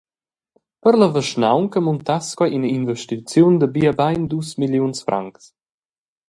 [0.85, 5.43] Per la vischnaunca muntass quei ina investiziun da biebein dus milliuns francs.